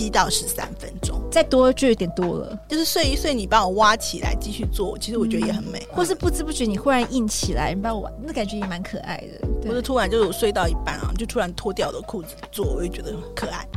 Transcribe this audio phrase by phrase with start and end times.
[0.00, 2.58] 七到十三分钟，再多就有点多了。
[2.66, 5.78] 就是睡一睡，你把我挖起来继续做，其实我觉得也很美。
[5.90, 9.46] 嗯、或是不知不觉你忽然硬起来，你把我，那感觉也蛮可爱的。
[9.68, 13.68] 或者突然就是我睡到一半啊，就突然脱掉我的裤子做，我就觉得很可爱。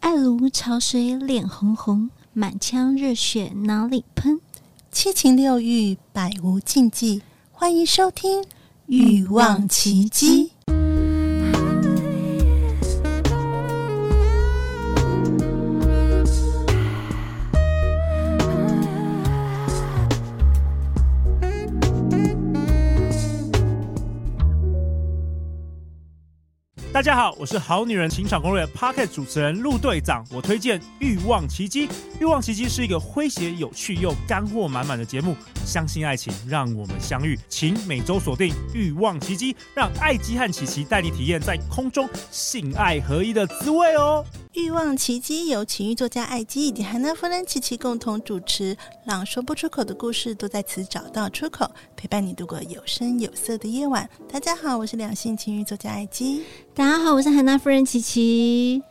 [0.00, 4.40] 爱如潮水，脸红红，满腔热血哪里喷？
[4.90, 7.22] 七情六欲，百无禁忌。
[7.52, 8.42] 欢迎收听
[8.86, 10.46] 《欲望琦姬》。
[27.02, 30.24] 大家好，我是好女人情场攻略 p o c k e t 主持人陆队长。
[30.30, 31.88] 我推荐《欲望奇迹》，
[32.20, 35.34] 《欲望奇迹》是一个诙谐、有趣又干货满满的节目。
[35.66, 44.24] 相信爱情，让我们相遇，请每周锁定《欲望奇迹》，让爱姬和琪琪带你体验在空中性爱合一的滋味哦。
[44.54, 54.06] 欲望奇迹由情欲作家艾姬以及韩娜夫人琪琪共同主持，让说不出口的故事都在此找到出口，陪伴你度过有声有色的夜晚。
[54.30, 56.44] 大家好，我是两性情欲作家艾姬。
[56.74, 58.82] 大家好，我是韩娜夫人琪琪。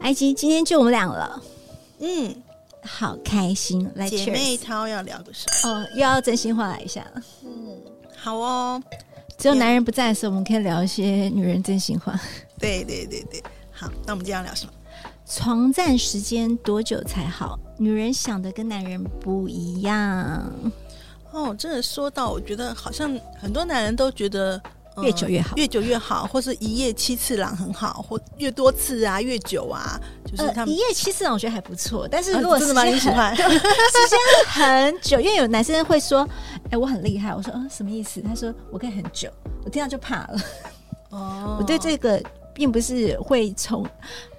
[0.00, 1.40] 艾姬，今天就我们俩了，
[2.00, 2.34] 嗯，
[2.82, 3.88] 好开心。
[3.94, 5.74] 来，姐妹淘要聊个什么？
[5.74, 7.06] 哦，又要真心话来一下。
[7.44, 7.78] 嗯，
[8.16, 8.82] 好哦。
[9.38, 12.18] 只有男人不在的时候，我们可以聊一些女人真心话。
[12.58, 14.72] 对对对对，好，那我们今天要聊什么？
[15.28, 17.58] 床站时间多久才好？
[17.76, 20.50] 女人想的跟男人不一样。
[21.30, 24.60] 哦，真的说到，我觉得好像很多男人都觉得、
[24.96, 32.08] 嗯、越久越好，越久越好，或是一夜七次郎很好，或越多次啊越久啊，就是他们、呃、一夜七次郎我觉得还不错。
[32.10, 32.84] 但是如果、啊、真的吗？
[32.84, 36.26] 你喜欢时间很久，因为有男生会说
[36.64, 39.30] ：“哎、欸，我很厉害。”我说：“嗯，什么意思？”他说：“我可以很久。”
[39.62, 40.40] 我听到就怕了。
[41.10, 42.20] 哦， 我对这个
[42.58, 43.86] 并不是会从。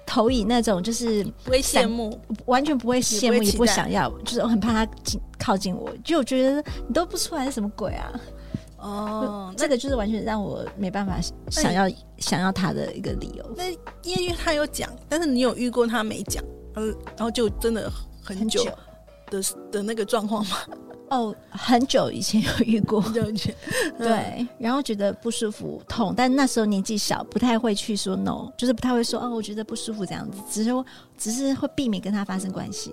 [0.06, 8.20] 投以那种就是不会羡慕，完全不会羡慕，也不，想要，就是我很怕他近靠近我，就我觉得你都不出来是什么鬼啊？
[8.78, 11.88] 哦，这个就是完全让我没办法想要
[12.18, 13.54] 想要他的一个理由。
[13.56, 13.70] 那
[14.02, 16.42] 因为他有讲，但是你有遇过他没讲，
[16.74, 17.88] 嗯，然后就真的
[18.20, 18.72] 很久的
[19.30, 20.56] 很久的那个状况吗？
[21.10, 23.02] 哦，很久以前有遇过，
[23.98, 30.70] 对，然后觉得不舒服、痛，但那时候年纪小，不太会去说 no，就是不太会说哦，我觉得不舒服这样子，只是
[31.18, 32.92] 只是会避免跟他发生关系。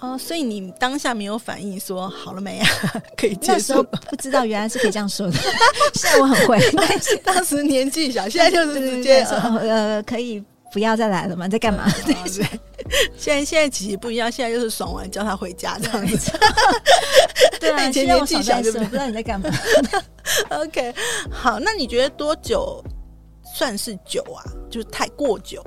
[0.00, 2.68] 哦，所以你当下没有反应说好了没啊？
[3.16, 3.52] 可以接受。
[3.52, 5.32] 那时候不知道原来是可以这样说的，
[5.94, 10.42] 现在我很会，但是当时年纪小，现在就是直接说呃可以。
[10.72, 11.48] 不要再来了吗？
[11.48, 11.90] 在干嘛？
[12.04, 12.46] 对 对，
[13.16, 16.32] 现在现在其实不一样，现在就是爽完叫他回家这样子。
[17.60, 19.50] 对啊，现在我少在说，不知道你在干嘛。
[20.50, 20.94] OK，
[21.30, 22.82] 好，那你觉得多久
[23.54, 24.44] 算是久啊？
[24.70, 25.62] 就是太过久？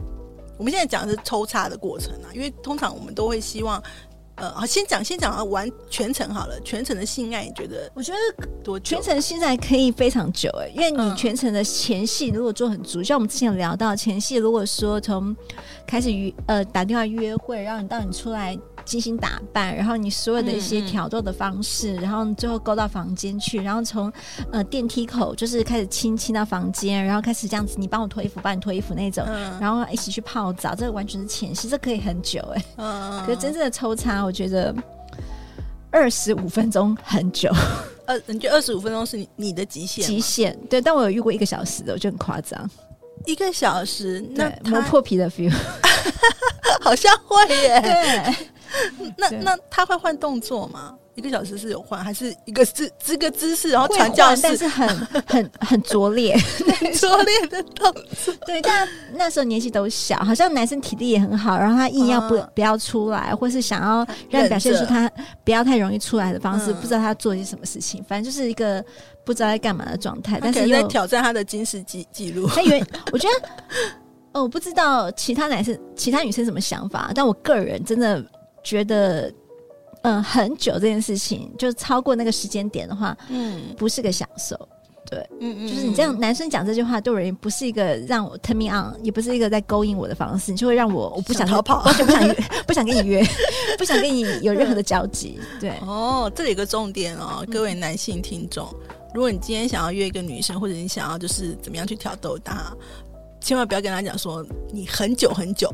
[0.58, 3.82] 我们现在讲的是抽插的过程啊，因为通常我们都会希望。
[4.42, 6.60] 呃，好，先讲先讲完全程好了。
[6.62, 7.90] 全程的性爱，你觉得？
[7.94, 15.36] 我觉得多全程性爱可以非常久哎，因为你全程的前戏如果做很足，嗯、像我们之前有聊到前戏，如果说从
[15.86, 18.58] 开始约呃打电话约会，然后你到你出来。
[18.86, 24.12] 精心打扮，然后你所有的一些挑逗的方式，嗯嗯，然后最后勾到房间去，然后从
[24.52, 32.42] 呃电梯口就是开始亲亲到房间，然后开始这样子，你帮我脱衣服，帮你脱衣服那种，嗯、然后一起去泡澡，这个完全是前戏，这可以很久
[32.78, 34.74] 哎、可是真正的抽插，我觉得
[35.92, 37.52] 二十五分钟很久。
[38.06, 40.06] 呃，你觉得二十五分钟是你你的极限？
[40.06, 42.70] 极限对，但我有遇过一个小时的，我觉得很夸张。
[43.26, 45.54] 一个小时，那磨破皮的 feel，
[46.82, 47.80] 好像会耶。
[47.80, 48.36] 对。
[49.18, 50.96] 那那他会换动作吗？
[51.14, 54.88] 一个小时是有换，还是一个姿这个姿势，然后传教士，但是很
[55.28, 56.34] 很很拙劣，
[56.96, 58.34] 拙劣的动作。
[58.46, 65.12] 对，但那时候年纪都小，好像男生体力也很好，然后他硬要不、嗯、不要出来，或是想要让表现出他
[65.44, 68.84] 不要太容易出来的方式，不知道他做些什么事情，反正就是一个
[69.26, 70.40] 不知道在干嘛的状态。
[70.42, 72.48] 但是在挑战他的金石记记录。
[72.48, 72.82] 他以为
[73.12, 73.50] 我觉得
[74.32, 78.26] 哦，我不知道其他男生、其他女生什么想法，但我个人真的。
[78.64, 79.30] 觉得，
[80.04, 84.58] 嗯、呃，很久这件事情，就超过那个时间点的话，嗯，不是个享受，
[85.10, 92.36] 对，嗯嗯，就是你这样，男生讲这句话对我而言不是一个让我 turn me on，也不是一个在勾引我的方式，你就会让我我不想逃跑，完全不想约，
[92.68, 93.24] 不想跟你约，
[93.78, 95.72] 不想跟你有任何的交集，对。
[95.86, 102.74] 哦，这里有个重点哦，各位男性听众，嗯、如果你今天想要约一个女生，或者你想要就是怎么样去挑逗她。
[103.42, 105.74] 千万不要跟他讲说你很久很久，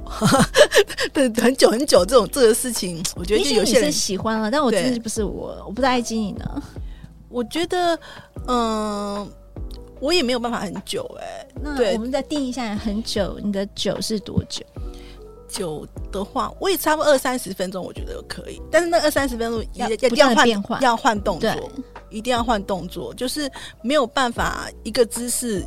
[1.14, 6.64] 对，很久很久这种这个事情，我觉得就有些人喜欢了，但我真的不是我，我不太爱经营呢。
[7.30, 7.94] 我觉得，
[8.48, 9.28] 嗯、呃，
[10.00, 11.48] 我也没有办法很久哎、欸。
[11.62, 14.66] 那我们再定一下很久，你的久是多久？
[15.50, 18.62] 久的话，我也差不多二三十分钟，我觉得可以。
[18.72, 21.50] 但是那二三十分钟要要换要换动作，
[22.10, 25.66] 一定要换动作，就是没有办法一个姿势。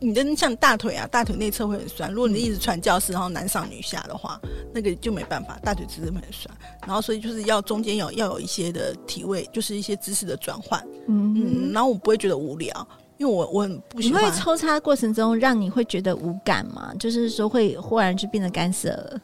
[0.00, 2.12] 你的像大腿啊，大腿内侧会很酸。
[2.12, 4.40] 如果你一直传教士，然后男上女下的话，
[4.72, 6.54] 那个就没办法，大腿姿势会很酸。
[6.86, 10.80] 然后所以就是要中间有要有一些的体位，就是一些姿势的转换。
[11.08, 12.86] 嗯嗯，然后我不会觉得无聊，
[13.16, 14.22] 因为我我很不喜欢。
[14.22, 16.92] 你会抽插过程中让你会觉得无感吗？
[16.98, 19.20] 就是说会忽然就变得干涩了。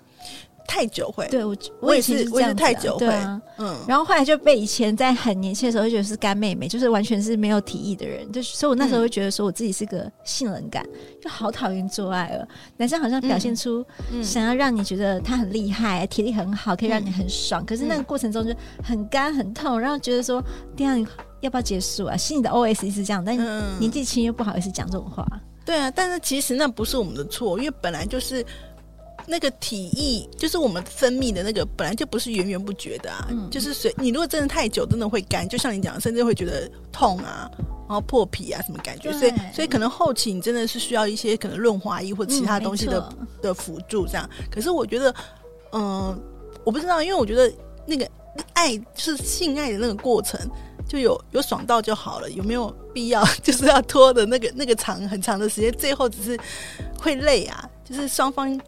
[0.70, 12.46] 太久会，对我我也是，是、啊、我也是太久会，啊、嗯，然后后来就被以前在很年轻的时候就觉得是干妹妹，就是完全是没有体液的人，就所以我那时候会觉得说我自己是个性冷感，嗯、就好讨厌做爱了。
[12.76, 13.84] 男生好像表现出
[14.22, 20.40] 想要让你觉得他很厉害，体力很好，可以让你很爽，嗯、可是那个过程中就很干很痛，然后觉得说
[20.76, 21.04] 这样
[21.40, 22.16] 要不要结束啊？
[22.16, 23.36] 心里的 OS 是这样，但
[23.80, 25.26] 年纪轻又不好意思讲这种话。
[25.66, 28.46] 对啊，但是其实那不是我们的错，因为本来就是。
[29.30, 37.48] 那个体液就是我们分泌的那个，本来就不是源源不绝的啊，嗯、就是随你如果真的太久，真的会干，就像你讲的，甚至会觉得痛啊，
[37.88, 44.28] 然后破皮啊什么感觉，所以所以可能后期你真的是需要一些可能润滑液或其他东西的、嗯、的辅助这样。
[44.50, 45.14] 可是我觉得，
[45.70, 46.18] 嗯、呃，
[46.64, 47.52] 我不知道，因为我觉得
[47.86, 48.04] 那个
[48.54, 50.40] 爱就是性爱的那个过程，
[50.88, 56.36] 就有有爽到就好了，有没有必要 就是要拖的那个那个长很长的时间，最后只是
[56.98, 58.60] 会累啊，就是双方。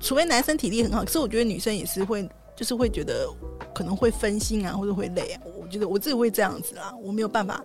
[0.00, 3.26] 除非男生体力很好，可是我觉得女生也是会，就是会觉得
[3.74, 5.40] 可能会分心啊，或者会累啊。
[5.60, 7.64] 我觉得我自己会这样子啦，我没有办法，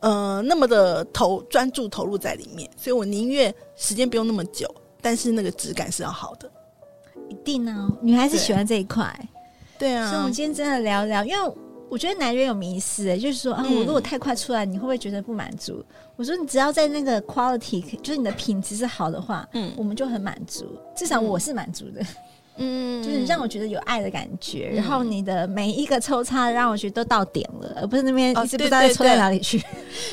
[0.00, 6.50] 呃，那么的投专注投入在里面，所以我宁愿时间不用那么久，但是那个质感是要好的。
[7.28, 9.12] 一定啊，女孩子喜欢这一块。
[9.78, 11.54] 对啊，所以我们今天真的聊聊，因为
[11.88, 15.84] 我觉得男人有迷思，就是说啊，我如果太快出来，你会不会觉得不满足？
[16.16, 20.64] 我说你只要在那个 quality，就是你的品质是好的话，嗯，我们就很满足，
[20.96, 22.00] 至少我是满足的。
[22.00, 22.06] 嗯，
[22.56, 29.62] 就是让我觉得有爱的感觉，然后你的每一个抽插让我觉得都到点了，而不是那边一直不知道抽在哪里去。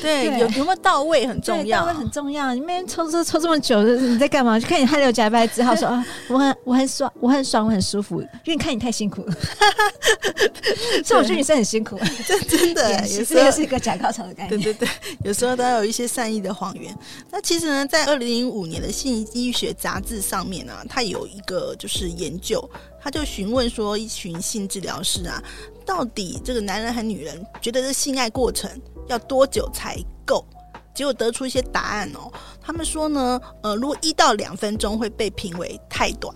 [0.02, 2.52] 对， 有有没有到位很重要，到位很重要。
[2.54, 4.60] 你那边抽抽抽这么久，你在干嘛？
[4.60, 9.34] 就看你汗流浃背只好说 啊，我很我很爽，我很爽，我很舒服，因为你看你太辛苦了。
[11.04, 14.60] 所以我觉得女生很辛苦，这真的也是也是一个假高潮的概念。
[14.60, 14.88] 对对对，
[15.24, 16.94] 有时候都要有一些善意的谎言。
[17.30, 22.33] 那其实呢，在二零零五年的性医学杂志上面呢，它有一个就是研。
[22.34, 22.68] 研究，
[23.00, 25.42] 他就询问说，一群性治疗师啊，
[25.86, 28.70] 到底这个男人和女人觉得这性爱过程
[29.06, 29.96] 要多久才
[30.26, 30.44] 够？
[30.94, 32.30] 结果得出一些答案哦。
[32.60, 36.34] 他们说呢，呃，如果一到两分钟会被评为太短，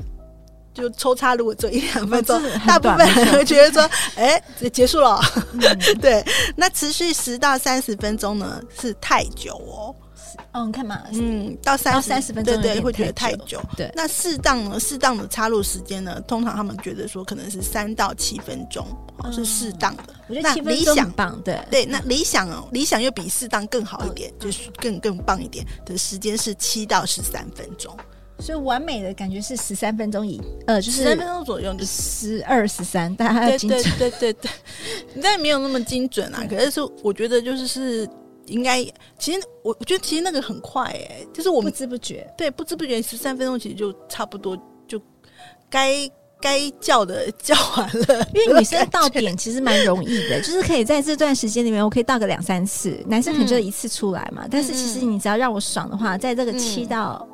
[0.75, 4.43] 就抽插如果只有一两分钟，哦、大部分人会觉得说，哎，
[4.73, 5.21] 结束了。
[5.53, 5.61] 嗯、
[6.01, 6.25] 对，
[6.57, 9.95] 那持续十到三十分钟呢，是太久哦。
[10.53, 13.61] 哦，你看嘛，嗯，到三三十分钟，对对，会觉得太久。
[13.77, 14.81] 对，那适当呢？
[14.81, 16.21] 适当的插入时间呢？
[16.27, 18.87] 通常他们觉得说，可能是三到七分钟，
[19.33, 20.15] 是适当的。
[20.27, 21.85] 我觉得七分钟很棒，对对。
[21.85, 27.95] 那理想哦，理想又比适当更好一点，就是更更棒一点的时间是七到十三分钟。
[28.41, 33.83] 所以完美的感觉是十三分钟以呃，就是十三分钟左右，就十二十三，大家要精准。
[33.99, 34.51] 对对对对，
[35.15, 36.47] 你 但没有那么精准啊。
[36.49, 38.09] 可是是我觉得就是是。
[38.49, 38.85] 应该，
[39.19, 44.57] 其实我我觉得其实那个很快哎、欸，就是我们不知不觉，对，不知不觉十三分钟其实就差不多
[44.87, 45.01] 就
[45.71, 46.11] 该
[46.41, 48.29] 该叫的叫完了。
[48.35, 54.43] 因为女生到点其实蛮容易的， 就是可以在这段时间里面，我可以到个两三次，男生可能就一次出来嘛。
[54.45, 57.27] 嗯、但是其实你只要让我爽的话，在这个七到。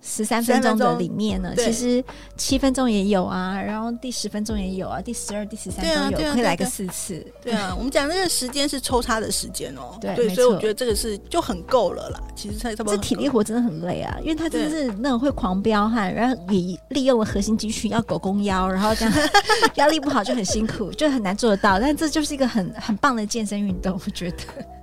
[0.00, 2.02] 十三分钟的里面呢，其实
[2.36, 7.24] 七分钟也有啊，然后第十分钟也有啊，第十二、第十三都有，可以来个四次。
[7.42, 9.98] 对啊， 我们讲那个时间是抽插的时间哦。
[10.00, 12.20] 对，所以我觉得这个是就很够了啦。
[12.36, 12.96] 其实差不多。
[12.96, 19.14] 这体力活真的很累啊，因为他真的是那种会狂飙汗，然后也利用了核心肌群要狗弓腰，然后这样
[19.74, 21.80] 腰力不好就很辛苦，就很难做得到。
[21.80, 24.36] 但这就是一个很很棒的健身运动，我觉得。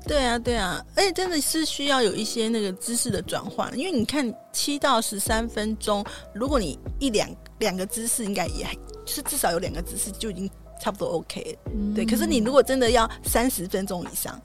[0.07, 7.27] 对啊，对啊，而且真的是需要有一些那个姿势的转换，因为你看七到十三分钟，如果你一两
[7.59, 8.65] 两个姿势，应该也
[9.05, 11.71] 就是至少有两个姿势就已经差不多 OK 了。
[11.73, 14.39] 嗯、对，可是你如果真的要三十分钟以上，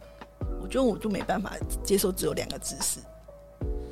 [0.62, 1.52] 我觉得我就没办法
[1.84, 2.98] 接受只有两个姿势，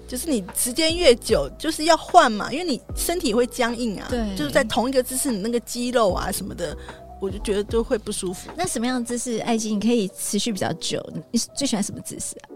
[0.09, 6.77] 就是你时间越久，就是要换嘛，因为你身体会僵硬啊，对，就是在同一个姿势，你那个肌肉啊什么的。
[7.21, 8.51] 我就觉得就会不舒服。
[8.57, 11.05] 那什么样的姿势，爱情你可以持续比较久？
[11.31, 12.49] 你最喜欢什么姿势啊？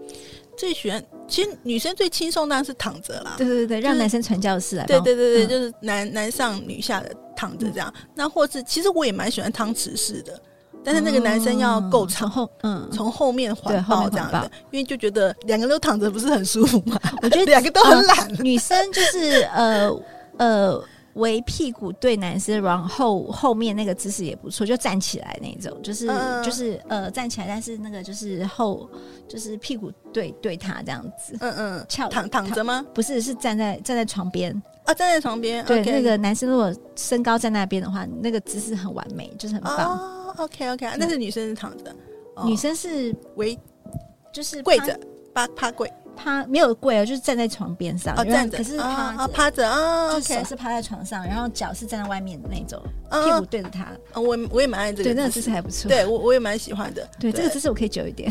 [0.57, 3.35] 最喜欢，其实女生最轻松当然是躺着啦。
[3.39, 4.85] 对对对，让男生传教士啊。
[4.87, 7.93] 对对对对，就是男男上女下的躺着这样。
[8.15, 10.41] 那或是其实我也蛮喜欢汤匙式的，
[10.85, 17.01] 但是那个男生要够长，后嗯，从后面环抱这样的，因为就觉得两个人都躺着不是很舒服嘛。
[17.23, 19.91] 我觉得 两个都很懒，女生就是呃
[20.39, 20.85] 呃。
[21.15, 28.89] 围屁股对男生，然后后面那个姿势也不错，就站起来那种，就是、嗯、就是呃站起来，但是那个就是后
[29.29, 32.85] 就是屁股对对他这样子，嗯嗯，翘躺躺着吗？
[32.95, 34.51] 不是，是站在站在床边
[34.85, 35.65] 啊，站在床边。
[35.65, 39.99] 对.那个男生如果身高在那边的话，那个姿势很完美，就是很棒。
[39.99, 41.95] 哦、OK OK，那是女生是躺着，
[42.45, 43.59] 女生是围，
[44.33, 44.99] 就是跪着，
[45.35, 45.93] 趴趴跪。
[46.17, 53.89] 他没有跪啊，就是站在床边上，哦、站着，可是趴啊趴着啊，手是趴在床上，然后脚是站在外面的那种，哦、屁股对着他。
[54.15, 55.89] 我我也蛮爱这个，对，那个姿势还不错。
[55.89, 57.09] 对我我也蛮喜欢的。
[57.19, 58.31] 对，对这个姿势我可以久一点。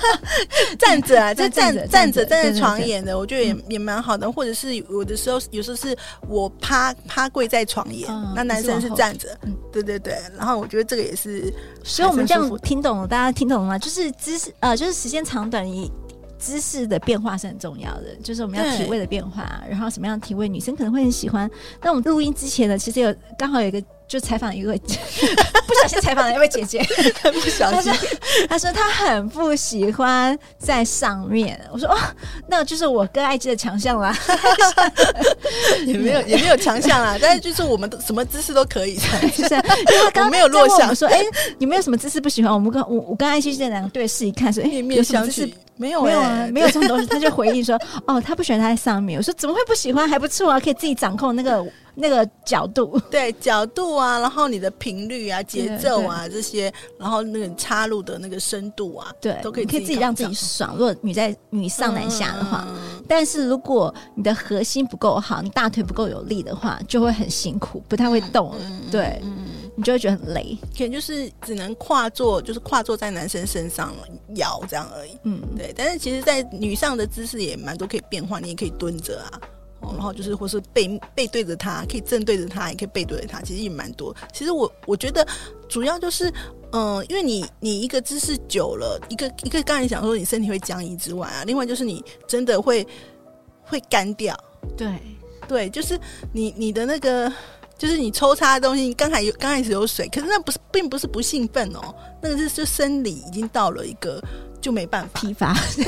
[0.78, 4.30] 站着啊， 就站着站着站在床沿的，我觉得也也蛮好的。
[4.30, 5.96] 或者是有的时候，有时候是
[6.28, 9.28] 我趴趴跪在床沿，嗯，那男生是站着。
[9.42, 10.16] 嗯，对对对。
[10.36, 11.52] 然后我觉得这个也是，
[11.84, 13.78] 所以我们这样听懂了，大家听懂了吗？
[13.78, 15.90] 就是姿势呃，就是时间长短一。
[16.40, 21.48] 姿势的变化是很重要的，就是我们要体位的变化，然后什么样的体位女生可能会很喜欢。
[21.82, 23.80] 那我们录音之前呢，其实有刚好有一个。
[24.10, 24.76] 就采访一位
[25.68, 26.82] 不小心采访了一位姐姐，
[27.32, 27.92] 不小心，
[28.48, 31.58] 她说她很不喜欢在上面。
[31.72, 31.96] 我说哦，
[32.48, 34.12] 那就是我跟艾姬的强项啦，
[35.86, 38.96] 也没有也没有强项啦，但是就是我们什么姿势都可以，
[39.36, 41.22] 就是因为他刚刚没有落下说，哎，
[41.58, 42.52] 你没有什么姿势不喜欢？
[42.52, 45.52] 我们跟我我跟艾姬这两个对视一看，说哎，有什么姿势？
[45.76, 47.06] 没有没有啊，没有这种东西。
[47.06, 49.16] 他就回应说，哦，他不喜欢他在上面。
[49.16, 50.06] 我说怎么会不喜欢？
[50.08, 51.64] 还不错啊，可以自己掌控那个。
[51.94, 60.76] 那个角度， 对角度啊，然后你的频率啊、节奏啊这些，然后那个插入的那个深度啊，对，都可以可以自己让自己爽。
[60.76, 68.54] 如果女在女上男下的话，嗯，但是如果你的核心不够好，你大腿不够有力的话，就会很辛苦，不太会动。
[68.60, 73.92] 嗯、对、嗯，你就会觉得很累，可能就是只能跨坐，就是跨坐在男生身上
[74.36, 75.18] 摇这样而已。
[75.24, 75.72] 嗯，对。
[75.76, 79.40] 但是其实，在女上的姿势也蛮多可以变化，你也可以蹲着啊。
[79.82, 84.14] 然后就是，或是背背对着他，可以正对着他，也可以背对着他，其实也蛮多。
[84.32, 85.26] 其实我我觉得
[85.68, 86.28] 主要就是，
[86.72, 92.86] 嗯、呃，因为你你一个姿势久了，一个一个刚才讲说你身体会僵硬之外啊，另外就是你真的会
[93.62, 94.38] 会干掉。
[94.76, 94.94] 对
[95.48, 95.98] 对，就是
[96.32, 97.32] 你你的那个，
[97.78, 104.22] 就是你抽插的东西，刚才有刚开始有水，可是那不是并不是不兴奋哦，那个是就生理已经到了一个。
[104.60, 105.84] 就没办法批发， 对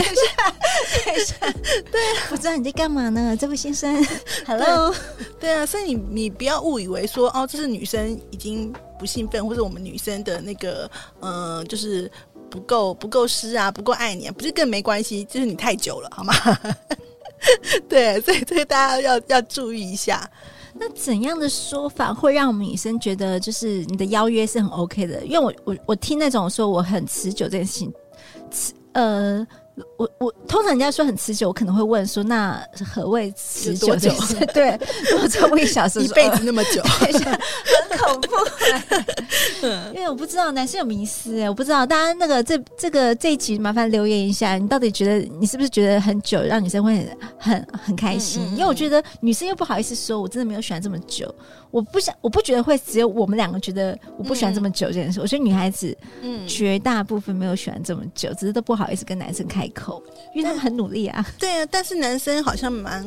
[1.91, 3.95] 对，不知道你在干嘛呢，这位先生？
[4.47, 4.91] Hello，
[5.39, 12.11] 对，对啊，所以你你不要误以为说哦，这是女生已经不兴奋，或者我们女生的那个呃，就是
[12.51, 16.33] 不够不够湿啊，不够爱你啊，不是更没关系，就是你太久了，好吗？
[17.89, 20.29] 对，所以这个大家要要注意一下。
[20.75, 25.23] 那怎样的说法会让我们女生觉得就是你的邀约是很 OK 的？
[25.27, 27.93] 因为我我我听那种说我很持久这件事情。
[28.93, 29.47] 呃，
[29.97, 32.63] 我我通常人家说很持久，我可能会问说，那
[32.95, 33.97] 何谓持久？
[33.97, 34.13] 久
[34.53, 34.79] 对，
[35.23, 38.31] 我超过一小时， 一辈子那么久，很恐怖。
[39.95, 48.43] 因为我不知道男生有迷思哎，我不知道大家那个这这个这一集麻烦留言一下，你到底觉得你是不是觉得很久让女生会很很很开心？
[48.43, 51.35] 嗯嗯嗯，因为我觉得女生又不好意思说，我真的没有喜欢这么久。
[51.73, 55.19] 我不想，我不觉得会只有我们两个觉得我不喜欢这么久这件事。
[55.19, 60.01] 嗯、我觉得女孩子，嗯，绝大部分没有喜欢这么久，只是都不好意思跟男生开口，
[60.35, 61.27] 因为他们很努力啊。
[61.39, 63.05] 对啊，但是男生好像蛮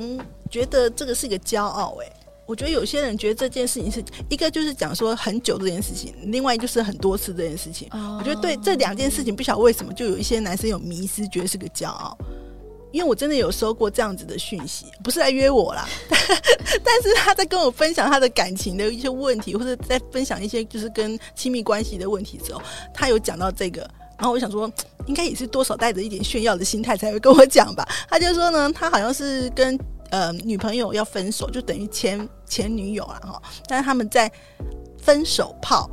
[0.50, 2.12] 觉得这个是一个骄傲哎。
[2.48, 7.88] 我觉得有些人觉得这件事情是一个就是讲说很久这件事情，另外就是很多次这件事情。
[7.91, 12.17] 哦、我觉得对这两件事情，不晓得为什么就有一些男生有迷失，觉得是个骄傲。
[12.95, 15.85] 因为我真的有收过这样子的讯息，不是来约我啦，
[16.81, 22.61] 但是他在跟我分享他的感情的一些问题，或者在分享一些就是跟亲密关系的问题之后，
[22.93, 23.81] 他有讲到这个，
[24.17, 24.71] 然后我想说，
[25.07, 27.85] 应该也是多少带着一点炫耀的心态才会跟我讲吧。
[28.09, 29.77] 他就说呢，他好像是跟
[30.11, 34.31] 呃女朋友要分手，就等于前前女友了哈，但是他们在
[34.97, 35.89] 分手炮，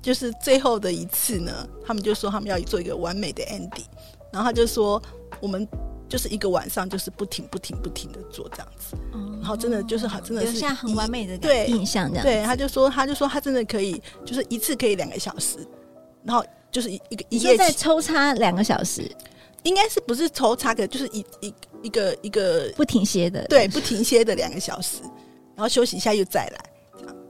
[0.00, 3.84] 就是最后的一次呢，他们就说他们要做一个完美的 ending，
[4.32, 5.02] 然后他就说
[5.42, 5.68] 我们。
[6.08, 12.24] 就是一个晚上，就是不停、不停、不停的做这样子，嗯、然后真的就是很，真的是留下很完美的对印象这样。
[12.24, 15.58] 对，他就说，他就说，他真的可以，就是一次可以两个小时，
[16.24, 19.10] 然后就是一一个一夜在抽插两个小时，
[19.64, 25.02] 应该是不是抽插的，就是一一一个一个不停歇的，对，不停歇的两个小时，
[25.54, 26.64] 然后休息一下又再来。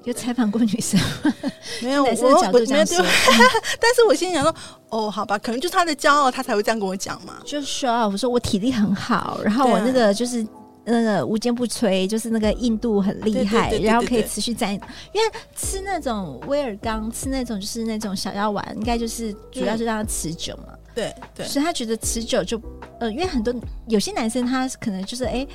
[0.08, 0.98] 有采访过女生，
[1.82, 2.14] 没有，我我
[2.50, 2.84] 没有，
[3.80, 4.54] 但是我心里想说，
[4.88, 7.34] 哦，好吧，可能就是他的骄傲，他才会这样跟我讲嘛。
[7.44, 10.46] 就说啊，我说我体力很好，然后我那个就是
[10.84, 14.72] 那个无坚不摧，就是那个硬度很厉害，然后可以持续在。
[14.72, 20.72] 因为吃那种威尔刚，吃那种就是那种小药丸，应该就是主要是让它持久嘛。
[20.94, 22.60] 对对，所以他觉得持久就
[22.98, 23.54] 呃，因为很多
[23.86, 25.48] 有些男生他可能就是哎、欸、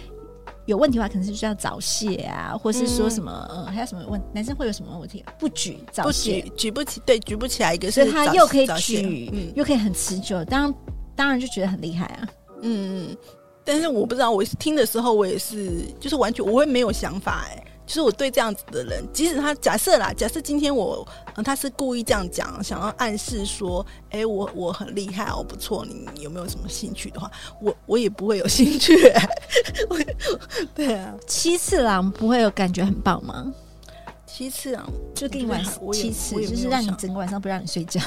[0.65, 5.23] 有问题的话，可能是需要早泄啊，或是说什么、嗯、呃还有什么问男生会有什么问题？
[5.37, 10.73] 不举早泄，举不起，对，举不起来一个，所以他又可以举，嗯，又可以很持久，当然
[11.15, 12.27] 当然就觉得很厉害啊，
[12.61, 13.17] 嗯嗯，
[13.63, 17.67] 但是我不知道，我听的时候我也是就是完全我会没有想法哎、欸。
[17.85, 21.07] 就是我对这样子的人，即使他假设啦，假设今天我，
[21.43, 27.29] 他是故意这样讲，想要暗示说，哎、我我很厉害，我不错，你，有没有什么兴趣的话，
[27.61, 29.29] 我我也不会有兴趣、欸。
[30.73, 33.53] 对啊，七次郎不会有感觉很棒吗？
[34.35, 38.01] 七次啊就给你晚上七次，就是让你整个晚上不让你睡觉。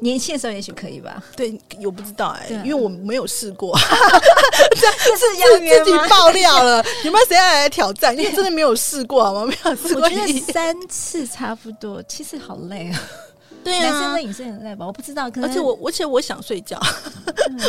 [0.00, 1.22] 年轻的时候也许可以吧？
[1.36, 3.78] 对，我不知道哎、欸，因为我没有试过。
[4.74, 8.16] 这是自己 爆料了，有没有谁要来挑战？
[8.16, 9.44] 因为真的没有试过，好吗？
[9.44, 10.04] 没有试过。
[10.04, 12.98] 我觉得三次差不多，七次好累啊。
[13.62, 14.86] 对啊，男生跟女生很累吧？
[14.86, 16.80] 我不知道，而且我，而且我想睡觉，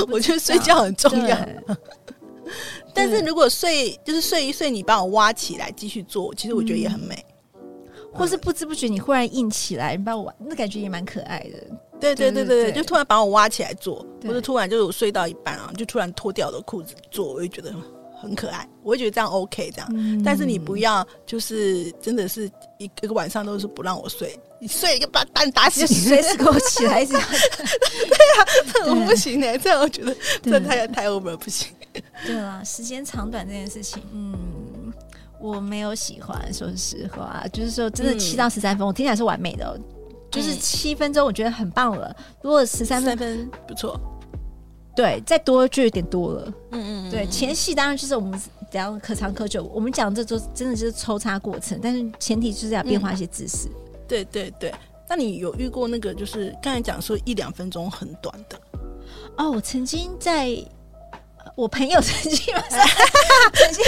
[0.09, 1.37] 我觉得睡觉很重要。
[2.93, 7.25] 但是如果睡就是睡一睡，你把我挖起来继续做，其实我觉得也很美。
[8.17, 11.77] 或是不知不觉你忽然硬起来，你把我挖，那感觉也蛮可爱的。
[11.99, 17.73] 对对对对对，就突然把我挖起来做，或者突然就是我睡到一半啊，就突然脱掉我的裤子做，我就觉得
[18.19, 19.89] 很可爱，我会觉得这样 OK 这样。
[19.93, 27.27] 嗯、但是你不要就是真的是一个晚上都是不让我睡，你睡一个把蛋打死，随时给我起来这样。
[27.29, 31.69] 对、啊，这我不行哎、欸，这样我觉得这太太 over 不行。
[32.27, 34.35] 对啊，时间长短这件事情，嗯，
[35.39, 39.77] 我没有喜欢，说实话，就是说真的七到十三分，嗯、我听起来是完美的、哦。
[40.29, 42.13] 就是七分钟，我觉得很棒了。
[42.41, 43.99] 如果十三分，分不错，
[44.95, 46.53] 对，再多就有点多了。
[46.71, 48.39] 嗯嗯，对，前戏当然就是我们
[48.69, 49.63] 讲可长可久。
[49.73, 53.99] 我们讲这都真的就是抽插过程，但是前提就是要变化一些姿势、嗯。
[54.07, 54.73] 对对对，
[55.07, 58.59] 那你有遇过那个就是刚才讲说一两分钟很短的？
[59.37, 60.61] 哦，我曾经在。
[61.55, 62.53] 我朋友曾经，
[63.53, 63.83] 曾经，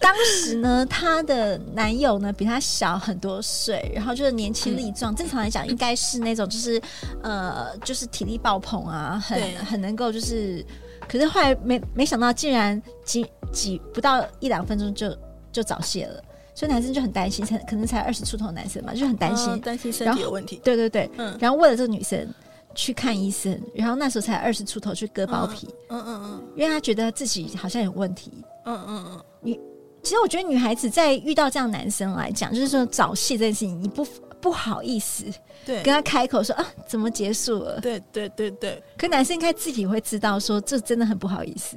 [0.00, 5.14] 当时呢，她的男友呢比她小很多岁，然后就是年轻力壮。
[5.14, 6.80] 正常来讲，应该是那种就是
[7.22, 10.64] 呃，就是体力爆棚啊，很很能够就是。
[11.08, 15.16] 可是后来没没想到，竟然几几不到一两分钟就
[15.52, 16.20] 就早泄了，
[16.52, 20.60] 所以男生就很担心，才可能才二十出头的男生嘛，就很担心，担心身体有问题。
[20.64, 21.36] 对对对，嗯。
[21.40, 22.26] 然后为了这个女生。
[22.76, 28.30] 去看医生，然后那时候才二十出头去割包皮，嗯嗯嗯，因为他觉得自己好像有问题，
[28.66, 29.24] 嗯嗯嗯。
[29.40, 29.58] 你
[30.02, 34.06] 其实我觉得女孩子在遇到这样男生来讲，就是说早泄这件事情，你不
[34.40, 35.24] 不好意思
[35.64, 37.80] 对跟他开口说啊，怎么结束了？
[37.80, 38.80] 对对对对。
[38.96, 41.76] 可男生应该自己会知道说，这真的很不好意思。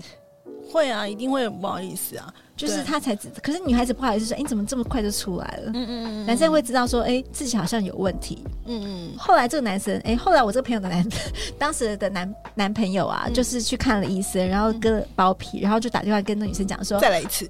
[0.72, 2.32] 会啊，一定会不好意思啊。
[2.60, 5.72] 就是他才知，可是女孩子不好意思说，哎、欸，你怎么这么快就出来了？
[5.74, 6.26] 嗯嗯嗯。
[6.26, 8.44] 男生会知道说，哎、欸，自己好像有问题。
[8.66, 9.18] 嗯嗯。
[9.18, 11.08] 后来这个男生，哎、欸，后来我这个朋友的男，
[11.58, 17.50] 当时的男男朋友啊，嗯、就是去看了医生，然后割了包皮，然后就打电话跟那女生讲说，再来一次。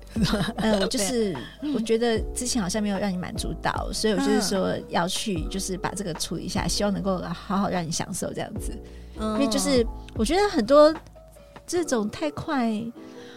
[0.57, 1.35] 嗯， 我就 是
[1.73, 8.77] 我觉得之前好像没有让你满足到，所以我就是说要去，就是把这个处理一下，希望能够好好让你享受这样子。
[9.19, 9.33] 嗯。
[9.33, 10.93] 因为就是我觉得很多
[11.65, 12.79] 这种太快。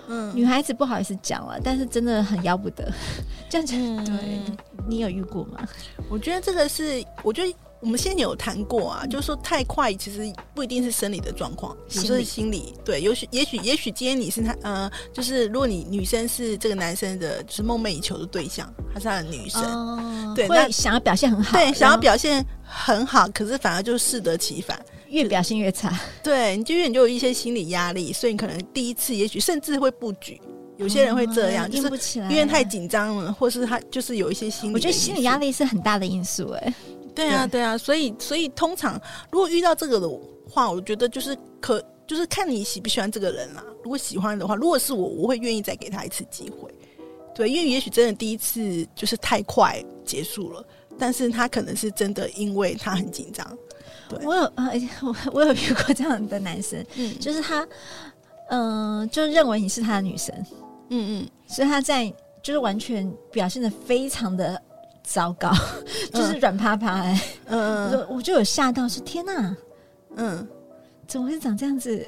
[0.08, 2.92] 嗯，女孩子不好意思讲了，但是真的很要不得，
[3.48, 3.74] 这样子。
[3.76, 4.40] 嗯、对，
[4.88, 5.66] 你有遇过吗？
[6.10, 12.74] 我觉得这个是，我觉得我们先前有谈过啊，嗯、就是说太快其实不一定是生理的状况，有时候是心理。
[12.84, 24.80] 对，也许也许也许今天你是他，呃，就是如果你女生是这个男生的，就是梦寐以求的对象，他是他的女生，哦、对，那想要表现很好，对，想要表现很好，可是反而就适得其反。
[25.12, 30.40] 越表现越差， 对，你就越你就有一些心理压力，所以你可能第一次也许甚至会不举。
[30.78, 34.74] 有些人会这样，硬不起来，因为太紧张了，或是他就是有一些心理。
[34.74, 36.74] 我觉得心理压力是很大的因素，哎，
[37.14, 40.08] 对啊，对啊，所以所以通常如果遇到这个的
[40.50, 43.62] 话，我觉得就是可就是看你喜不喜欢这个人啦。
[43.84, 46.68] 如果喜欢的话，如果是我，我会愿意再给他一次机会。
[47.34, 50.64] 对，因为也许真的第一次就是太快结束了，
[50.98, 53.46] 但是他可能是真的因为他很紧张。
[54.24, 54.72] 我有呃，
[55.02, 57.66] 我我有遇过这样的男生，嗯，就是他，
[58.48, 60.34] 嗯、呃，就认为你是他的女神，
[60.90, 64.60] 嗯嗯，所以他在就是完全表现的非常的
[65.02, 65.50] 糟糕，
[66.12, 69.56] 嗯、就是软趴趴、欸，嗯，我我就有吓到说天哪，
[70.16, 70.46] 嗯，
[71.06, 72.06] 怎么会长这样子？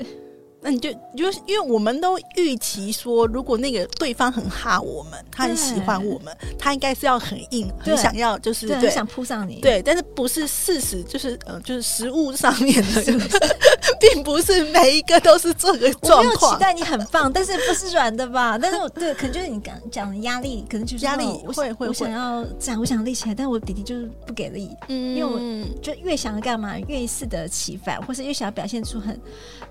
[0.65, 9.61] 那你就就是因为我们都预期说，如果那个对方很哈我们，他很喜欢我们，他应该是要很硬，很想要，就是对，很想扑上你。
[9.61, 13.03] 对，但是不是事实，就是呃，就是实物上面的，
[14.13, 16.19] 并不是每一个都是这个状况。
[16.19, 18.59] 我没有期待你很棒，但是不是软的吧？
[18.59, 29.21] 但是我对，可能就是你刚讲的压力，可能就是压力会会，我想要这样，我想立起来，但我弟弟就是不给力，嗯，因为我就越想要干嘛，越适得其反，或是越想要表现出很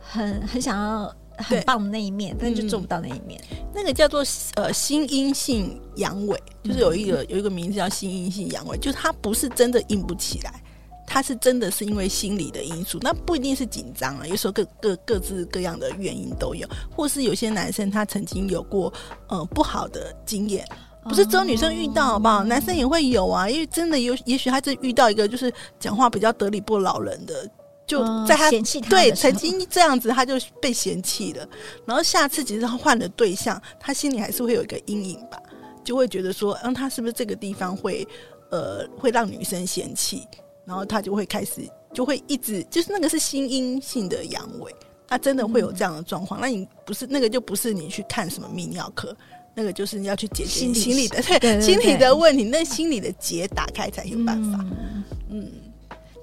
[0.01, 1.13] 很很想要。
[1.35, 3.41] 很棒的那一面，但是就做不到那一面。
[3.49, 10.61] 嗯、那个叫做呃心阴性阳痿，就是有一个有一个名字叫心阴性阳痿，就是他不是真的硬不起来，
[11.05, 18.91] 他是真的是因为心理的因素，那不一定是紧张啊，有时候各各各自各样的原因都有，或是有些男生他曾经有过
[19.27, 20.67] 呃不好的经验，
[21.03, 22.43] 不是只有女生遇到好不好？
[22.43, 27.49] 男生也会有啊，因为真的有，也许他是遇到一个就是讲话比较得理不饶人的。
[27.85, 31.45] 就在他，嫌弃他对曾经这样子，他就被嫌弃了。
[31.85, 35.37] 然后下次其实他换了对象，他心里还是会有一个阴影吧，
[35.83, 38.07] 就会觉得说，嗯，他是不是这个地方会
[38.51, 40.25] 呃会让女生嫌弃？
[40.65, 44.69] 然后他就会开始就会一直就是那个是心因性的阳痿，
[45.07, 46.39] 他真的会有这样的状况。
[46.39, 49.15] 嗯、那你不是那个就不是你去看什么泌尿科，
[49.53, 51.21] 那个就是你要去解决心理，心理的
[51.61, 55.03] 心理的问题，那心理的结打开才有办法，嗯。
[55.29, 55.51] 嗯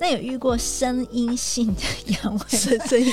[0.03, 2.49] 那有遇过声音性的阳痿？
[2.89, 3.13] 声音，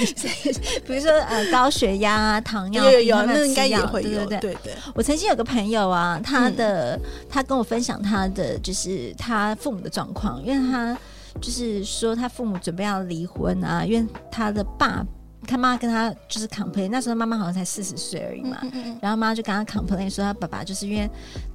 [0.85, 4.25] 比如说呃高血压啊、糖尿病，有有有，那应该也会有。
[4.25, 10.97] 对对对，对，我曾经有个朋友啊，他的、嗯、他跟我分享他的就是他父母的状况，因为他
[11.41, 15.05] 就是说他父母准备要离婚啊，因为他的爸。
[15.45, 21.09] 他妈跟他就是 complain，那时候妈妈好像才四十岁而已嘛，嗯嗯嗯，然后妈妈就跟他 complain 说他爸爸就是因为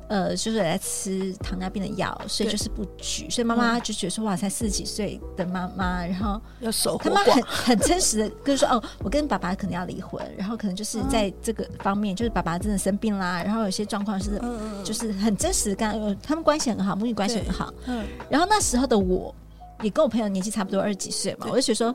[0.08, 14.40] 呃就是在吃糖尿病的药，所以就是不举，所以妈妈就觉得说哇，才四十几岁的妈妈，然后要守他妈很很真实的跟说哦，我跟爸爸可能要离婚，然后可能就是在这个方面，就是爸爸真的生病啦，然后有些状况是
[14.82, 19.34] 就是很真实的，跟他们关系很好，母女关系很好，嗯，然后那时候的我
[19.82, 21.94] 也跟我朋友年纪差不多二十几岁嘛，我就觉得说。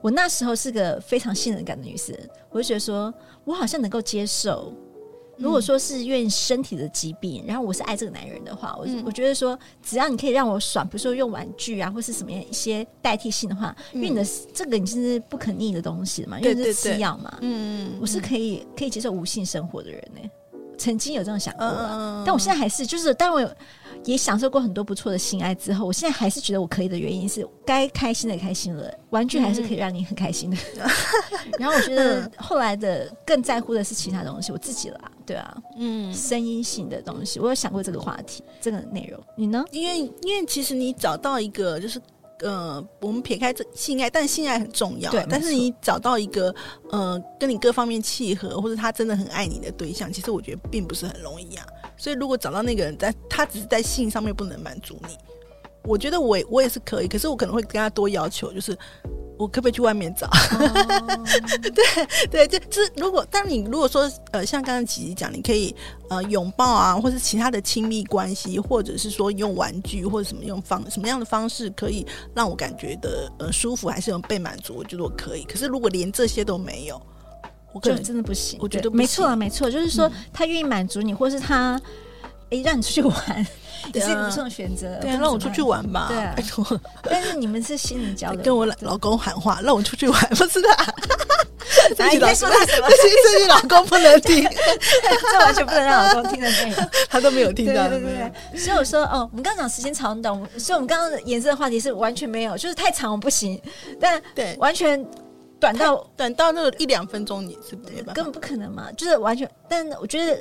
[0.00, 2.14] 我那时候是个非常信任感的女生，
[2.50, 3.10] 我就觉得说，
[3.46, 4.70] 我好像能够接受，
[5.38, 20.20] 如果说是因为身体的疾病，然后我是爱这个男人的话，我我觉得说，只要你可以让我爽，比如说用玩具啊，或是什么样一些代替性的话，因为你的这个已经是不可逆的东西嘛，因为是吃药嘛，嗯，我是可以可以接受无性生活的人呢，
[20.76, 21.66] 曾经有这样想过，
[22.26, 23.50] 但我现在还是，就是当我有。
[24.04, 30.56] 也享受过很多不错的性爱之后，我现在还是觉得我可以的原因是，该开心的开心了，玩具还是可以让你很开心的。
[30.76, 30.90] 嗯、
[31.58, 39.64] 然后我觉得后来的更在乎的是其他东西，我自己啦，对啊，嗯，声音性的东西，我有想过这个话题，这个内容，你呢？
[39.70, 42.00] 因为因为其实你找到一个就是。
[42.40, 45.08] 呃，我们撇开这性爱，但性爱很重要。
[45.08, 46.52] 对，但是你找到一个
[46.90, 51.64] 呃，跟你各方面契合，或者他真的很爱你的对象，其实我觉得并不是很容易啊。
[52.04, 55.16] 所以如果找到那个人，在他只是在性上面不能满足你，
[55.84, 58.76] 我觉得我我也是可以，可是我可能会跟他多要求，就是。
[59.36, 60.28] 我可不可以去外面找？
[60.28, 61.26] 哦、
[61.74, 65.74] 对 对，就就是如果，但你如果说呃，像刚刚琪琪讲，你可以
[66.08, 74.74] 呃拥抱啊，或是其他的亲密关系，或者是说用玩具或者什么用方什么样的方式，可以让我感觉的呃舒服，还是有被满足？
[74.76, 75.42] 我觉得我可以。
[75.42, 77.02] 可是如果连这些都没有，
[77.74, 78.58] 我可能真的不行。
[78.62, 81.78] 我觉得没错啊，没错，就是说、嗯、他愿意满足你，或是他
[82.50, 83.46] 哎让你出去玩。
[83.92, 86.64] 也是不错的选择，对啊，让我出去玩吧，对啊，拜托。
[87.04, 90.72] 但是你们是心灵交流，跟我老老公喊话，让我出去玩，不是的。
[90.72, 90.86] 啊，
[92.10, 92.88] 你在说他什么？
[92.88, 94.42] 这句老公不能听，
[95.32, 97.86] 这完全不能让老公听的内容，他都没有听到。
[97.90, 103.60] 对对对，所以我说，哦，我们刚刚讲时间长短，所以我们刚刚延伸的话题是完全没有，就是太长我不行，
[104.00, 105.04] 但对，完全
[105.72, 108.90] 短到短到那个一两分钟，你是不是根本不可能嘛？
[108.92, 110.38] 就是完全，但我觉得。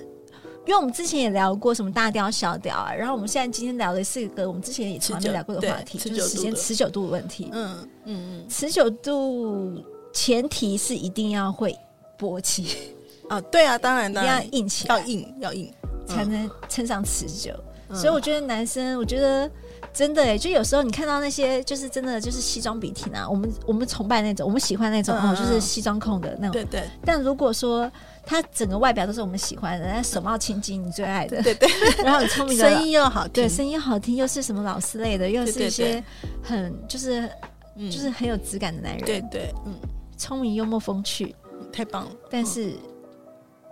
[0.66, 7.50] 因为我们之前也聊过什么大调小调啊，然后我们现在今天聊的是一个我们之前也从来没聊过的话题，就是时间持久度的问题。
[7.52, 9.84] 嗯嗯嗯，持久度
[10.14, 11.78] 前提是一定要会
[12.18, 12.96] 勃起
[13.28, 15.74] 啊，对啊，当然当然一定要硬起来，要硬要硬
[16.08, 17.52] 才能称上持久。
[17.90, 19.52] 嗯、所以我觉得男生，我觉得
[19.92, 26.54] 真的哎，就有时候你看到那些就是真的就是西装笔挺啊，我们我们崇拜那种，我们喜欢那种、嗯、哦，就是西装控的那种。
[26.54, 26.84] 对对。
[27.04, 27.92] 但如果说
[28.26, 31.68] 他整个外表都是我们喜欢的，那手貌千金，你最爱的，对对，
[32.04, 36.04] 然后很聪明的，声音又好听，对，声音又好听，又是什么老师类的，又是一些
[36.42, 37.30] 很就是
[37.76, 39.74] 就是很有质感的男人，对对，嗯，
[40.18, 41.36] 聪明幽默风趣，
[41.72, 42.12] 太棒了。
[42.30, 42.74] 但是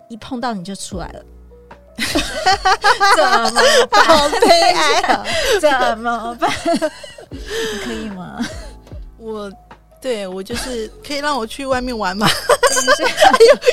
[0.09, 1.25] 一碰到你就出来了，
[3.15, 3.51] 怎么
[3.89, 4.05] 办？
[4.05, 5.25] 好悲哀啊！
[5.59, 6.49] 怎么办？
[7.29, 8.39] 你可以吗？
[9.17, 9.51] 我
[10.01, 12.27] 对我就是可以让我去外面玩吗？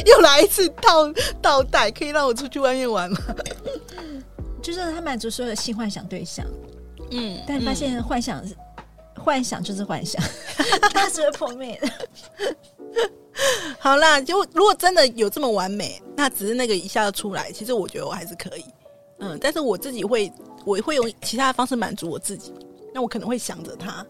[0.06, 3.18] 又 又来一次倒倒带，可以让我出去外面玩吗？
[4.62, 6.44] 就是他满足所有的性幻想对象，
[7.10, 8.56] 嗯，但发现幻想、嗯、
[9.28, 10.22] 幻想就是幻想，
[10.90, 12.56] 它是会破灭的。
[13.78, 17.52] 好啦，就如果真的有这么完美，那只是那个一下就出来。
[17.52, 18.64] 其实我觉得我还是可以，
[19.18, 20.32] 嗯，但是我自己会，
[20.64, 22.54] 我会用其他的方式满足我自己。
[22.94, 24.04] 那我可能会想着他，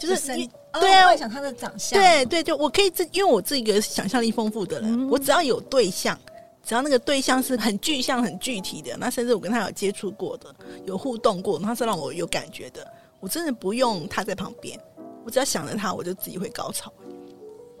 [0.00, 6.18] 就是你对啊，幻想他的长相，对对，就我可以自，因为我是一个想象力丰富的人，嗯、我只要有对象。
[6.64, 10.52] 只要那个对象是很具象、很具体的，那甚至我跟他有接触过的、
[10.84, 12.84] 有互动过，他是让我有感觉的，
[13.26, 14.78] 我真的不用他在旁边，
[15.24, 16.92] 我只要想着他，我就自己会高潮。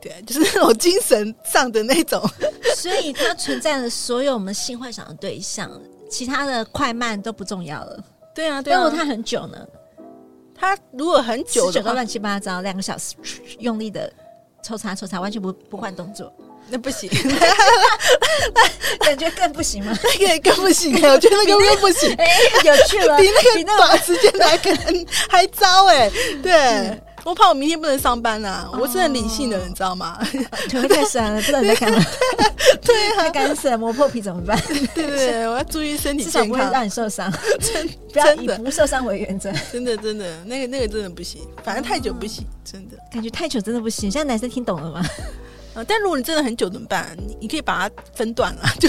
[0.00, 2.20] 对，就是那种精神上的那种。
[2.74, 5.70] 所以，他存在了所有我们性幻想的对象，
[6.10, 8.04] 其他的快慢都不重要了。
[8.34, 8.82] 对啊，对啊。
[8.82, 9.64] 如果他很久呢？
[10.52, 13.14] 他如果很久的话，乱七八糟，两个小时
[13.60, 14.12] 用力的
[14.64, 16.32] 抽插抽插，完全不不换动作。
[16.68, 17.08] 那不行，
[19.00, 19.96] 感觉更不行吗？
[20.20, 22.12] 那个更不行，我觉得那个更不行。
[22.16, 22.26] 哎，
[22.64, 26.10] 有趣了，比那个短时间来可能 还糟哎。
[26.42, 28.68] 对，我怕我明天不能上班啊！
[28.80, 30.18] 我是很理性的，你知道吗？
[30.68, 32.04] 腿太酸了，不知道你在干嘛。
[32.82, 34.60] 对，太干涩，磨破皮怎么办？
[34.94, 37.32] 对对对，我要注意身体健康，不会让你受伤。
[37.60, 39.52] 真不要以不受伤为原则。
[39.72, 42.96] 真的真的，那个那个真的不行，反正太久不行，真的。
[43.12, 44.10] 感觉太久真的不行。
[44.10, 45.04] 现在男生听懂了吗？
[45.84, 47.16] 但如果你真的很久怎么办？
[47.18, 48.88] 你你可以把它分段了，就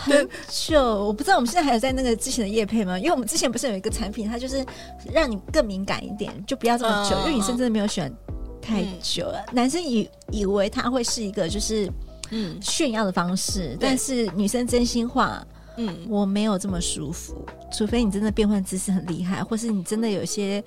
[0.00, 0.80] 很久。
[1.04, 2.98] 我不知道我们现在还有在那个之前的叶配吗？
[2.98, 4.64] 因为我们之前不是有一个产品，它就是
[5.12, 7.16] 让你更敏感一点，就不要这么久。
[7.20, 8.12] 因为女生真的没有喜欢
[8.60, 9.44] 太久了。
[9.52, 11.90] 男生以以为他会是一个就是
[12.30, 15.44] 嗯炫耀的方式，但是女生真心话，
[15.76, 17.44] 嗯，我没有这么舒服。
[17.72, 20.62] 除非你真的变换姿势很厉害，或是你真的有些。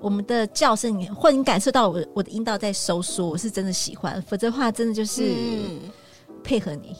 [0.00, 4.22] 我们的叫声，你或者你感受到我我的阴道在收缩，我是真的喜欢。
[4.22, 5.32] 否则的话，真的就是
[6.44, 6.90] 配合你。
[6.90, 6.96] 嗯、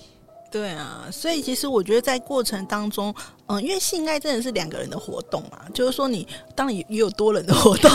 [0.51, 3.15] 对啊，所以其实我觉得在过程当中，
[3.47, 7.91] 嗯，因为性爱真的是两个人的活动嘛，就是说你当然也有多人的活动。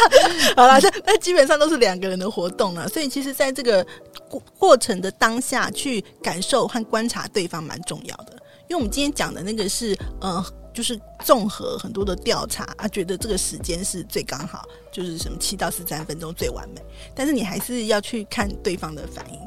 [0.56, 2.88] 好啦，这那基本上都是两个人的活动了。
[2.88, 3.86] 所以其实在这个
[4.28, 8.32] 过过程的当下，去感受和观察对方蛮重要的。
[8.68, 10.42] 因为我们今天讲的那个是，嗯。
[10.72, 16.80] 就是综合很多的调查啊，觉得这个时间是最刚好，就是什么七到十三分钟最完美。
[17.14, 19.40] 但是你还是要去看对方的反应。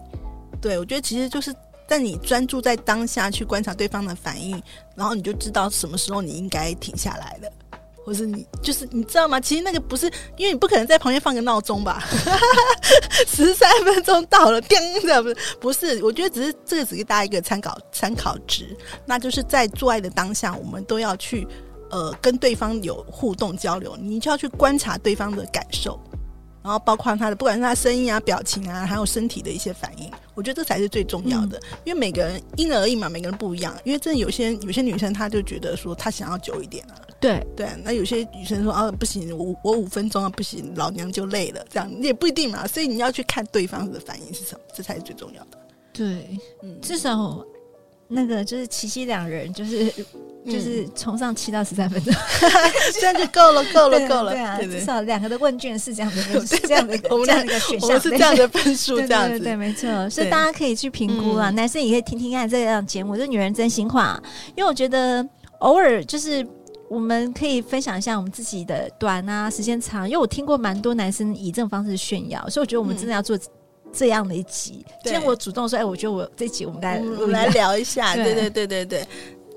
[0.62, 1.56] 对，我觉得其实就是
[1.88, 4.62] 在你专注在当下去观察对方的反应，
[4.96, 7.52] 然后你就知道什么时候你应该停下来了。
[8.12, 9.40] 或是你就是你知道吗？
[9.40, 12.04] 其实那个不是，因为你不可能在旁边放个闹钟吧？
[13.26, 16.04] 十三分钟到了，叮的不是不是。
[16.04, 21.48] 我觉得只是这个只是大家一个参考参考值，那就是在做爱的当下，我们都要去
[21.90, 25.98] 呃跟对方有互动交流，你就要去观察对方的感受。
[26.64, 31.58] 然后包括他的，不管是他声音啊、表情啊，还有身体的一些反应，我觉得这才是最重要的。
[31.58, 33.76] 嗯、因为每个人因人而异嘛，每个人不一样。
[33.84, 37.02] 因为真的有些有些女生，她就觉得说她想要久一点啊。
[37.20, 42.68] 对对，那有些女生说啊，不行，我我五分钟啊不行，老娘就累了，这样也不一定嘛。
[42.68, 45.58] 所以你要去看对方的反应是什么，这才是最重要的。
[45.92, 47.44] 对，嗯，至少
[48.08, 49.92] 那个就是琪琪两人就是。
[50.46, 52.12] 就是从上七到十三分钟，
[53.00, 54.32] 这样就够了，够了， 够了。
[54.32, 60.10] 对啊，至少两个的问卷是这样的， 是这样的，这样的选项是这样的分数，这样子，对，没错。
[60.10, 64.20] 所以大家可以去评估啊，男生也可以听听看这样节目，就女人真心话。
[64.56, 65.24] 因为我觉得
[65.60, 66.46] 偶尔就是
[66.90, 70.10] 我们可以分享一下我们自己的短啊，时间长。
[70.10, 73.38] 因为我听过蛮多男生以这种方式炫耀，所以我觉得我们真的要做
[73.94, 74.84] 这样的一集。
[75.04, 79.08] 今天我主动说，哎，我觉得我这集我们来我们来聊一下，对对对对对。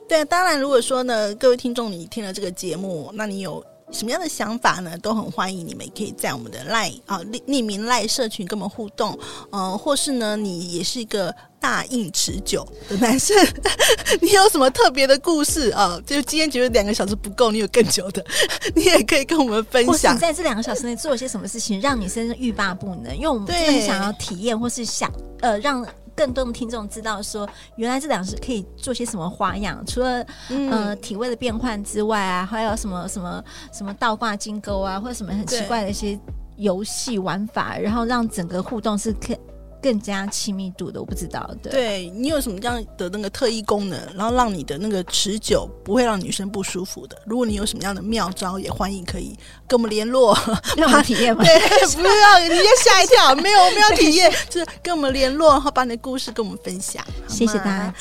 [0.09, 4.97] 对，当然，如果说呢，各位听众，你听了这个节目，那你有什么样的想法呢？
[4.99, 9.19] 都很欢迎你们可以在我们的赖啊匿匿名赖社群跟我们互动，
[9.51, 13.35] 嗯、或是呢，你也是一个大硬持久的男生，
[14.21, 15.99] 你有什么特别的故事啊？
[16.07, 18.25] 就今天觉得两个小时不够，你有更久的，
[18.77, 20.19] 你也可以跟我们分享。
[20.19, 23.17] 在这两个小时内做了些什么事情，让女生欲罢不能？
[23.17, 25.85] 因为我们真的想要体验，或是想呃让。
[26.17, 29.85] 更多的听众知道说，原来这两是可以做些什么花样？
[29.87, 36.19] 除了、嗯、呃体位的变换之外啊，还有什么什么什么倒挂金钩啊，或者什么很奇怪的一些
[36.57, 39.37] 游戏玩法，然后让整个互动是可
[39.85, 41.55] 更加亲密度的，我不知道。
[41.63, 47.21] 对，对你有什么这样的那个特异功能，然后让你的那个持久不会让女生不舒服的？
[47.27, 50.35] 如果你有什么样的妙招，也欢迎可以跟我们联络，
[50.75, 51.45] 让我们体验吗？
[51.45, 51.55] 对，
[52.01, 57.05] 不要，你先吓一跳，没有，我们要体验，就是跟我们联络，然后把你的故事跟我们分享。
[57.29, 57.95] 谢谢大家。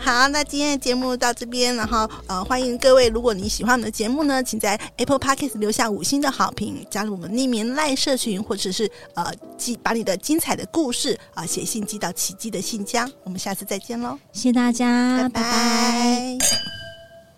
[0.00, 13.10] 好，那今天的节目到这边，然后呃，欢迎各位，如果你喜欢我们的节目呢，请在 Apple Podcast 留下五星的好评，加入我们匿名赖社群，或者是呃记把你的精彩的故事啊、呃、写信寄到奇迹的信箱。
[13.24, 15.40] 我们下次再见喽，谢谢大家，拜拜。
[15.40, 16.38] 拜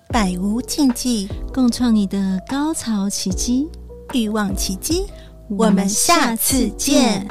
[0.08, 3.68] 拜，百无禁忌，共创你的高潮奇迹，
[4.12, 5.06] 欲望奇迹，
[5.48, 7.28] 我们下次见。